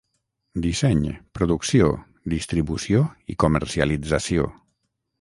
[0.63, 1.03] Disseny,
[1.39, 1.91] producció,
[2.35, 3.05] distribució
[3.35, 4.53] i comercialització.